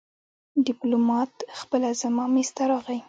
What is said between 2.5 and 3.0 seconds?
ته راغی.